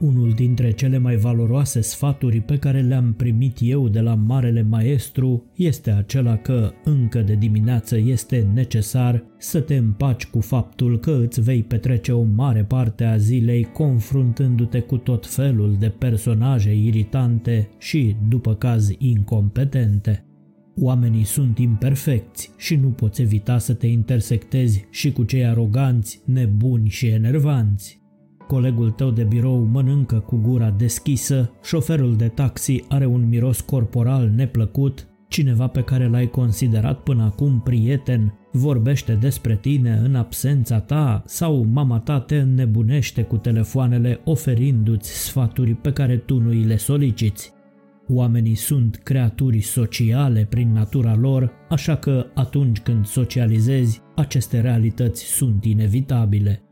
[0.00, 5.44] Unul dintre cele mai valoroase sfaturi pe care le-am primit eu de la Marele Maestru
[5.54, 11.40] este acela că încă de dimineață este necesar să te împaci cu faptul că îți
[11.40, 18.16] vei petrece o mare parte a zilei confruntându-te cu tot felul de personaje iritante și,
[18.28, 20.24] după caz, incompetente.
[20.80, 26.88] Oamenii sunt imperfecți și nu poți evita să te intersectezi și cu cei aroganți, nebuni
[26.88, 28.04] și enervanți.
[28.46, 34.32] Colegul tău de birou mănâncă cu gura deschisă, șoferul de taxi are un miros corporal
[34.34, 41.22] neplăcut, cineva pe care l-ai considerat până acum prieten vorbește despre tine în absența ta
[41.26, 46.76] sau mama ta te înnebunește cu telefoanele oferindu-ți sfaturi pe care tu nu îi le
[46.76, 47.54] soliciți.
[48.08, 55.64] Oamenii sunt creaturi sociale prin natura lor, așa că atunci când socializezi, aceste realități sunt
[55.64, 56.65] inevitabile.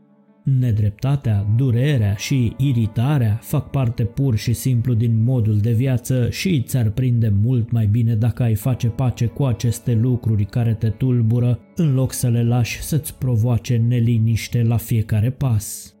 [0.45, 6.89] Nedreptatea, durerea și iritarea fac parte pur și simplu din modul de viață și ți-ar
[6.89, 11.93] prinde mult mai bine dacă ai face pace cu aceste lucruri care te tulbură, în
[11.93, 15.95] loc să le lași să-ți provoace neliniște la fiecare pas.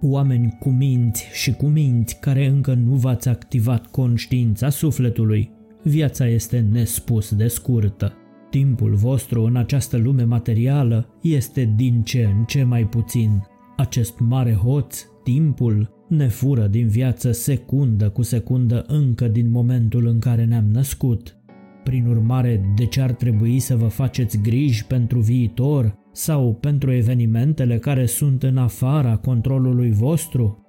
[0.00, 5.50] Oameni cu minți și cu minți care încă nu v-ați activat conștiința sufletului,
[5.82, 8.12] viața este nespus de scurtă.
[8.50, 13.42] Timpul vostru în această lume materială este din ce în ce mai puțin
[13.78, 20.18] acest mare hoț, timpul, ne fură din viață secundă cu secundă încă din momentul în
[20.18, 21.36] care ne-am născut.
[21.84, 27.78] Prin urmare, de ce ar trebui să vă faceți griji pentru viitor sau pentru evenimentele
[27.78, 30.66] care sunt în afara controlului vostru?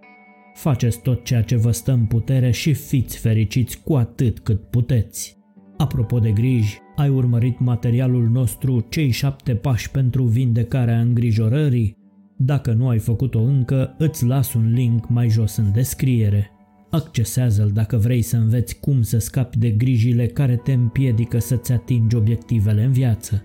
[0.53, 5.37] Faceți tot ceea ce vă stă în putere și fiți fericiți cu atât cât puteți.
[5.77, 11.98] Apropo de griji, ai urmărit materialul nostru Cei șapte pași pentru vindecarea îngrijorării?
[12.41, 16.51] Dacă nu ai făcut-o încă, îți las un link mai jos în descriere.
[16.89, 22.15] Accesează-l dacă vrei să înveți cum să scapi de grijile care te împiedică să-ți atingi
[22.15, 23.43] obiectivele în viață.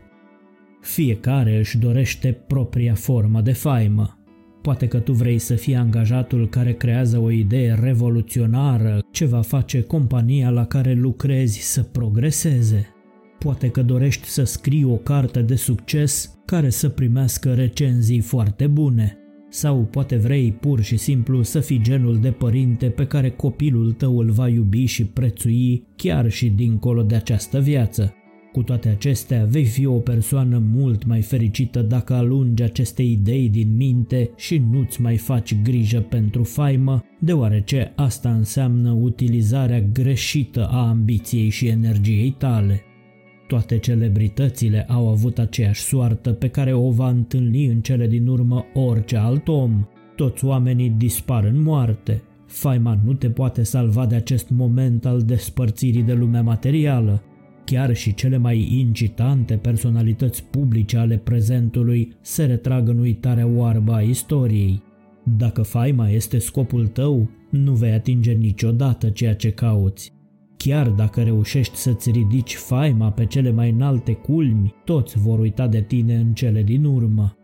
[0.81, 4.19] Fiecare își dorește propria formă de faimă.
[4.63, 9.83] Poate că tu vrei să fii angajatul care creează o idee revoluționară ce va face
[9.83, 12.94] compania la care lucrezi să progreseze.
[13.45, 19.19] Poate că dorești să scrii o carte de succes care să primească recenzii foarte bune.
[19.51, 24.19] Sau poate vrei pur și simplu să fii genul de părinte pe care copilul tău
[24.19, 28.15] îl va iubi și prețui chiar și dincolo de această viață.
[28.53, 33.77] Cu toate acestea, vei fi o persoană mult mai fericită dacă alungi aceste idei din
[33.77, 41.49] minte și nu-ți mai faci grijă pentru faimă, deoarece asta înseamnă utilizarea greșită a ambiției
[41.49, 42.83] și energiei tale.
[43.55, 48.65] Toate celebritățile au avut aceeași soartă pe care o va întâlni în cele din urmă
[48.73, 49.87] orice alt om.
[50.17, 52.23] Toți oamenii dispar în moarte.
[52.47, 57.23] Faima nu te poate salva de acest moment al despărțirii de lumea materială.
[57.65, 64.01] Chiar și cele mai incitante personalități publice ale prezentului se retrag în uitarea oarbă a
[64.01, 64.83] istoriei.
[65.37, 70.14] Dacă faima este scopul tău, nu vei atinge niciodată ceea ce cauți.
[70.65, 75.81] Chiar dacă reușești să-ți ridici faima pe cele mai înalte culmi, toți vor uita de
[75.81, 77.37] tine în cele din urmă.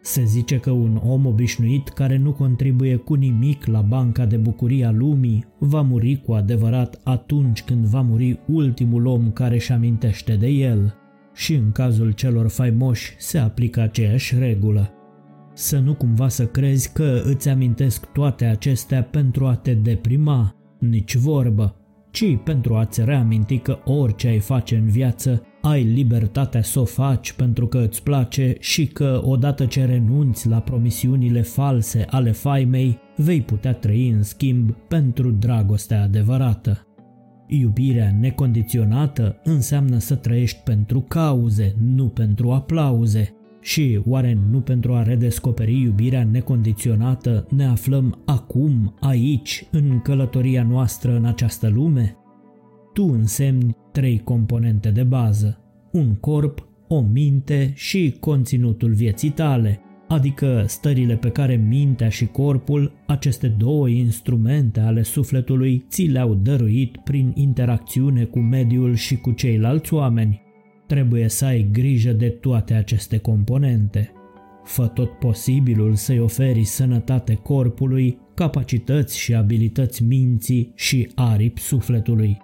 [0.00, 4.84] Se zice că un om obișnuit care nu contribuie cu nimic la banca de bucurie
[4.84, 10.36] a lumii va muri cu adevărat atunci când va muri ultimul om care își amintește
[10.36, 10.94] de el.
[11.34, 14.90] Și în cazul celor faimoși se aplică aceeași regulă.
[15.54, 21.16] Să nu cumva să crezi că îți amintesc toate acestea pentru a te deprima, nici
[21.16, 21.77] vorbă
[22.18, 27.32] ci pentru a-ți reaminti că orice ai face în viață, ai libertatea să o faci
[27.32, 33.40] pentru că îți place și că odată ce renunți la promisiunile false ale faimei, vei
[33.40, 36.86] putea trăi în schimb pentru dragostea adevărată.
[37.46, 43.34] Iubirea necondiționată înseamnă să trăiești pentru cauze, nu pentru aplauze,
[43.68, 51.16] și oare nu pentru a redescoperi iubirea necondiționată ne aflăm acum, aici, în călătoria noastră
[51.16, 52.16] în această lume?
[52.92, 55.58] Tu însemni trei componente de bază,
[55.92, 62.92] un corp, o minte și conținutul vieții tale, adică stările pe care mintea și corpul,
[63.06, 69.94] aceste două instrumente ale sufletului, ți le-au dăruit prin interacțiune cu mediul și cu ceilalți
[69.94, 70.47] oameni.
[70.88, 74.12] Trebuie să ai grijă de toate aceste componente.
[74.64, 82.36] Fă tot posibilul să-i oferi sănătate corpului, capacități și abilități minții și aripi sufletului.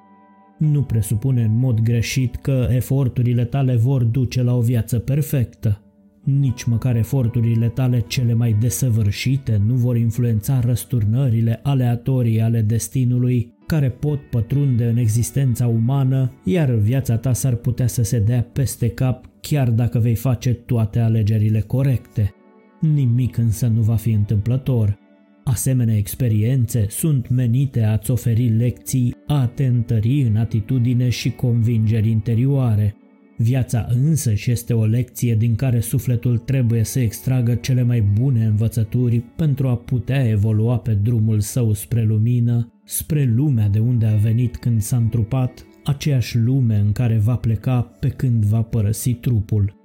[0.58, 5.83] Nu presupune în mod greșit că eforturile tale vor duce la o viață perfectă.
[6.24, 13.90] Nici măcar eforturile tale cele mai desăvârșite nu vor influența răsturnările aleatorii ale destinului care
[13.90, 19.24] pot pătrunde în existența umană, iar viața ta s-ar putea să se dea peste cap
[19.40, 22.34] chiar dacă vei face toate alegerile corecte.
[22.80, 24.98] Nimic însă nu va fi întâmplător.
[25.44, 32.96] Asemenea experiențe sunt menite a-ți oferi lecții, a te întări în atitudine și convingeri interioare.
[33.36, 39.18] Viața însăși este o lecție din care sufletul trebuie să extragă cele mai bune învățături
[39.18, 44.56] pentru a putea evolua pe drumul său spre lumină, spre lumea de unde a venit
[44.56, 49.82] când s-a întrupat, aceeași lume în care va pleca pe când va părăsi trupul.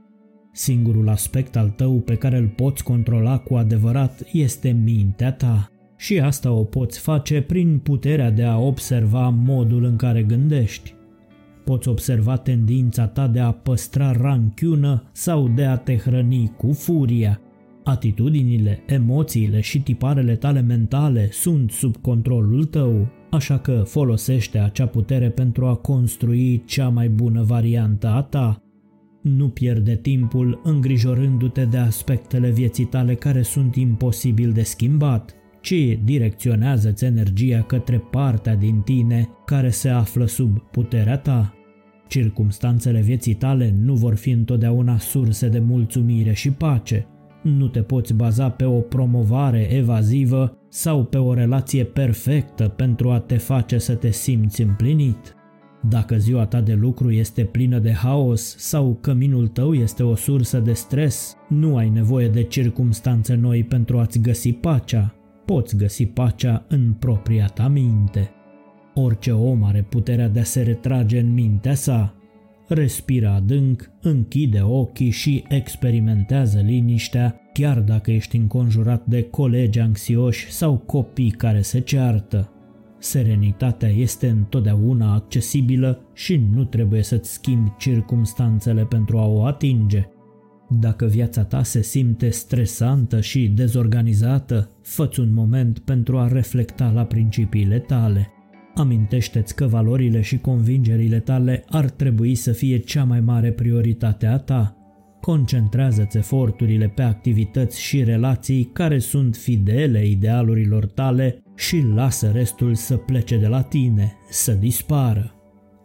[0.53, 6.19] Singurul aspect al tău pe care îl poți controla cu adevărat este mintea ta și
[6.19, 10.97] asta o poți face prin puterea de a observa modul în care gândești.
[11.69, 17.41] Poți observa tendința ta de a păstra ranchiună sau de a te hrăni cu furia.
[17.83, 25.29] Atitudinile, emoțiile și tiparele tale mentale sunt sub controlul tău, așa că folosește acea putere
[25.29, 28.63] pentru a construi cea mai bună variantă a ta
[29.21, 37.05] nu pierde timpul îngrijorându-te de aspectele vieții tale care sunt imposibil de schimbat, ci direcționează-ți
[37.05, 41.53] energia către partea din tine care se află sub puterea ta.
[42.09, 47.07] Circumstanțele vieții tale nu vor fi întotdeauna surse de mulțumire și pace.
[47.43, 53.19] Nu te poți baza pe o promovare evazivă sau pe o relație perfectă pentru a
[53.19, 55.35] te face să te simți împlinit.
[55.89, 60.59] Dacă ziua ta de lucru este plină de haos sau căminul tău este o sursă
[60.59, 65.15] de stres, nu ai nevoie de circumstanțe noi pentru a-ți găsi pacea.
[65.45, 68.33] Poți găsi pacea în propria ta minte.
[69.01, 72.15] Orice om are puterea de a se retrage în mintea sa.
[72.67, 80.77] Respira adânc, închide ochii și experimentează liniștea, chiar dacă ești înconjurat de colegi anxioși sau
[80.77, 82.51] copii care se ceartă.
[82.97, 90.07] Serenitatea este întotdeauna accesibilă și nu trebuie să-ți schimbi circumstanțele pentru a o atinge.
[90.69, 97.03] Dacă viața ta se simte stresantă și dezorganizată, fă un moment pentru a reflecta la
[97.05, 98.33] principiile tale.
[98.79, 104.37] Amintește-ți că valorile și convingerile tale ar trebui să fie cea mai mare prioritate a
[104.37, 104.77] ta.
[105.21, 112.95] Concentrează-ți eforturile pe activități și relații care sunt fidele idealurilor tale și lasă restul să
[112.95, 115.33] plece de la tine, să dispară.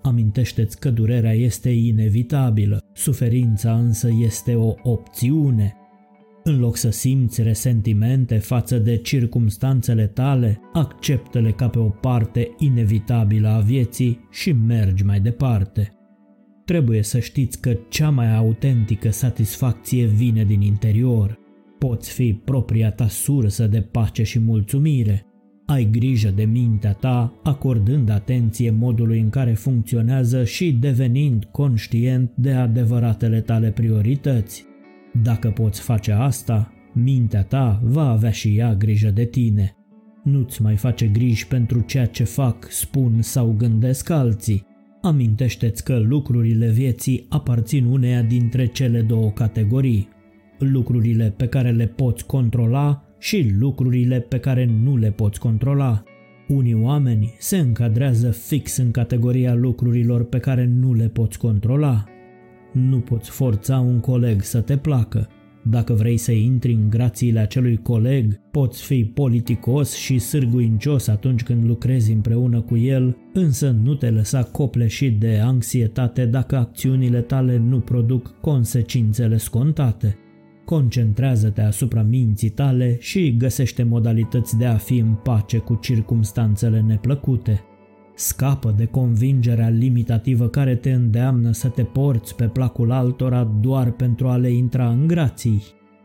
[0.03, 5.77] Amintește-ți că durerea este inevitabilă, suferința însă este o opțiune.
[6.47, 13.49] În loc să simți resentimente față de circumstanțele tale, acceptă-le ca pe o parte inevitabilă
[13.49, 15.93] a vieții și mergi mai departe.
[16.65, 21.39] Trebuie să știți că cea mai autentică satisfacție vine din interior.
[21.79, 25.27] Poți fi propria ta sursă de pace și mulțumire,
[25.67, 32.53] ai grijă de mintea ta, acordând atenție modului în care funcționează și devenind conștient de
[32.53, 34.73] adevăratele tale priorități.
[35.23, 39.77] Dacă poți face asta, mintea ta va avea și ea grijă de tine.
[40.25, 44.67] Nu-ți mai face griji pentru ceea ce fac, spun sau gândesc alții.
[45.03, 50.09] Amintește-ți că lucrurile vieții aparțin uneia dintre cele două categorii.
[50.59, 56.03] Lucrurile pe care le poți controla și lucrurile pe care nu le poți controla.
[56.49, 62.05] Unii oameni se încadrează fix în categoria lucrurilor pe care nu le poți controla.
[62.75, 65.29] Nu poți forța un coleg să te placă.
[65.63, 71.65] Dacă vrei să intri în grațiile acelui coleg, poți fi politicos și sârguincios atunci când
[71.65, 77.81] lucrezi împreună cu el, însă nu te lăsa copleșit de anxietate dacă acțiunile tale nu
[77.81, 80.19] produc consecințele scontate.
[80.65, 87.65] Concentrează-te asupra minții tale și găsește modalități de a fi în pace cu circumstanțele neplăcute.
[88.15, 94.29] Scapă de convingerea limitativă care te îndeamnă să te porți pe placul altora doar pentru
[94.29, 95.63] a le intra în grații.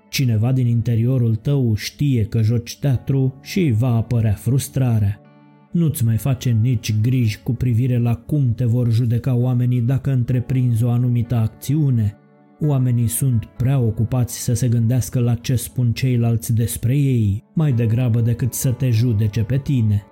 [0.09, 5.21] Cineva din interiorul tău știe că joci teatru și va apărea frustrarea.
[5.71, 10.83] Nu-ți mai face nici griji cu privire la cum te vor judeca oamenii dacă întreprinzi
[10.83, 12.13] o anumită acțiune–
[12.61, 18.21] Oamenii sunt prea ocupați să se gândească la ce spun ceilalți despre ei, mai degrabă
[18.21, 20.03] decât să te judece pe tine.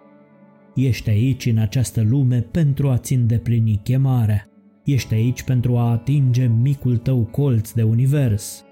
[0.77, 4.45] Ești aici în această lume pentru a-ți îndeplini chemarea.
[4.83, 8.65] Ești aici pentru a atinge micul tău colț de univers.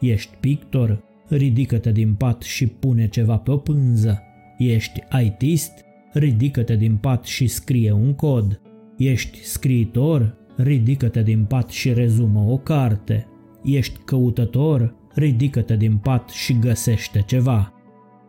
[0.00, 1.04] Ești pictor?
[1.28, 4.22] Ridică-te din pat și pune ceva pe o pânză.
[4.58, 5.72] Ești ITist?
[6.12, 8.60] Ridică-te din pat și scrie un cod.
[8.96, 10.36] Ești scriitor?
[10.56, 13.26] ridică-te din pat și rezumă o carte.
[13.64, 14.94] Ești căutător?
[15.14, 17.72] ridică-te din pat și găsește ceva.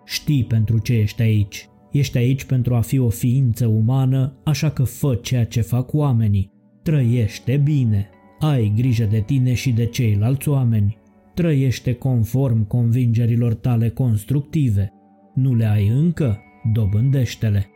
[0.06, 1.68] Știi pentru ce ești aici.
[1.94, 6.52] Ești aici pentru a fi o ființă umană, așa că fă ceea ce fac oamenii.
[6.84, 8.10] Trăiește bine.
[8.40, 10.98] Ai grijă de tine și de ceilalți oameni.
[11.34, 14.92] Trăiește conform convingerilor tale constructive.
[15.36, 16.40] Nu le ai încă?
[16.74, 17.68] Dobândește-le.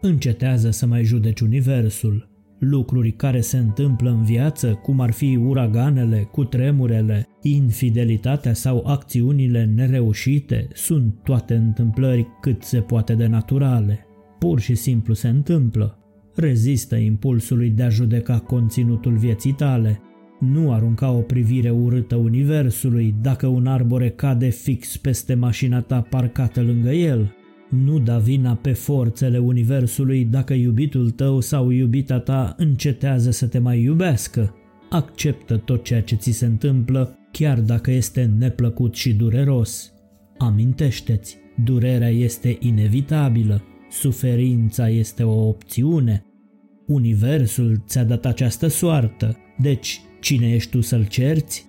[0.00, 2.31] Încetează să mai judeci universul.
[2.64, 10.68] Lucruri care se întâmplă în viață, cum ar fi uraganele, cutremurele, infidelitatea sau acțiunile nereușite,
[10.72, 14.06] sunt toate întâmplări cât se poate de naturale.
[14.38, 15.98] Pur și simplu se întâmplă.
[16.34, 20.00] Rezistă impulsului de a judeca conținutul vieții tale.
[20.40, 26.60] Nu arunca o privire urâtă universului dacă un arbore cade fix peste mașina ta parcată
[26.60, 27.36] lângă el.
[27.72, 33.58] Nu da vina pe forțele universului dacă iubitul tău sau iubita ta încetează să te
[33.58, 34.54] mai iubească.
[34.90, 39.92] Acceptă tot ceea ce ți se întâmplă, chiar dacă este neplăcut și dureros.
[40.38, 46.24] Amintește-ți, durerea este inevitabilă, suferința este o opțiune.
[46.86, 51.66] Universul ți-a dat această soartă, deci cine ești tu să-l cerți?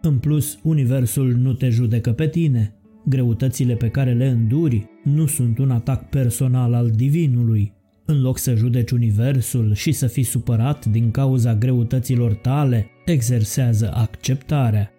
[0.00, 2.74] În plus, universul nu te judecă pe tine,
[3.06, 7.72] Greutățile pe care le înduri nu sunt un atac personal al divinului.
[8.04, 14.90] În loc să judeci universul și să fii supărat din cauza greutăților tale, exersează acceptarea.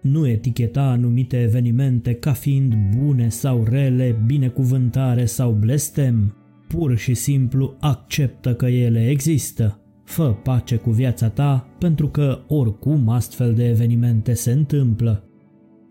[0.00, 6.36] Nu eticheta anumite evenimente ca fiind bune sau rele, binecuvântare sau blestem.
[6.68, 9.80] Pur și simplu acceptă că ele există.
[10.04, 15.24] Fă pace cu viața ta pentru că oricum astfel de evenimente se întâmplă.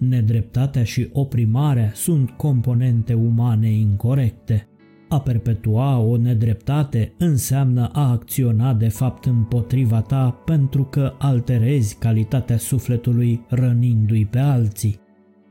[0.08, 4.68] Nedreptatea și oprimarea sunt componente umane incorrecte.
[5.10, 12.58] A perpetua o nedreptate înseamnă a acționa de fapt împotriva ta pentru că alterezi calitatea
[12.58, 15.00] sufletului rănindu-i pe alții.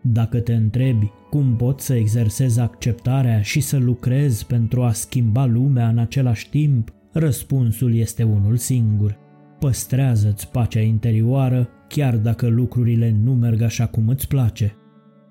[0.03, 5.89] Dacă te întrebi cum poți să exersezi acceptarea și să lucrezi pentru a schimba lumea
[5.89, 9.19] în același timp, răspunsul este unul singur.
[9.59, 14.75] Păstrează-ți pacea interioară chiar dacă lucrurile nu merg așa cum îți place.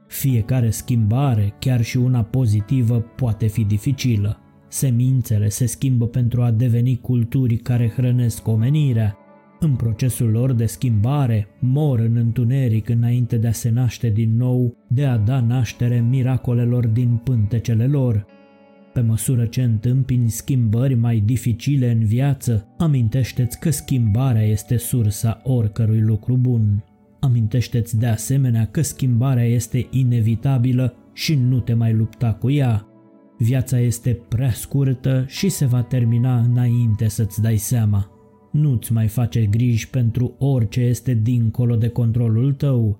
[0.07, 4.39] Fiecare schimbare, chiar și una pozitivă, poate fi dificilă.
[4.67, 9.17] Semințele se schimbă pentru a deveni culturi care hrănesc omenirea.
[9.59, 14.77] În procesul lor de schimbare, mor în întuneric înainte de a se naște din nou,
[14.87, 18.25] de a da naștere miracolelor din pântecele lor.
[18.93, 26.01] Pe măsură ce întâmpini schimbări mai dificile în viață, amintește-ți că schimbarea este sursa oricărui
[26.01, 26.83] lucru bun.
[27.19, 32.87] Amintește-ți de asemenea că schimbarea este inevitabilă și nu te mai lupta cu ea.
[33.37, 38.11] Viața este prea scurtă și se va termina înainte să-ți dai seama.
[38.51, 42.99] Nu-ți mai face griji pentru orice este dincolo de controlul tău.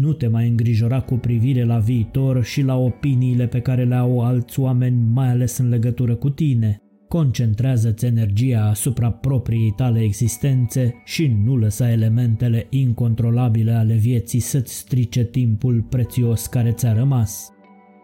[0.00, 4.20] Nu te mai îngrijora cu privire la viitor și la opiniile pe care le au
[4.20, 6.76] alți oameni, mai ales în legătură cu tine.
[7.08, 15.24] Concentrează-ți energia asupra propriei tale existențe și nu lăsa elementele incontrolabile ale vieții să-ți strice
[15.24, 17.50] timpul prețios care ți-a rămas.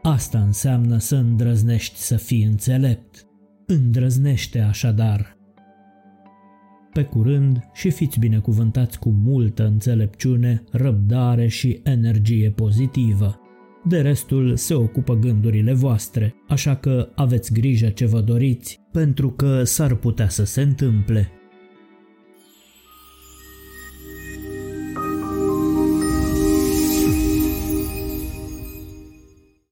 [0.03, 3.27] Asta înseamnă să îndrăznești să fii înțelept.
[3.67, 5.38] Îndrăznește așadar
[6.99, 13.41] pe curând și fiți binecuvântați cu multă înțelepciune, răbdare și energie pozitivă.
[13.85, 19.63] De restul se ocupă gândurile voastre, așa că aveți grijă ce vă doriți, pentru că
[19.65, 21.38] s-ar putea să se întâmple.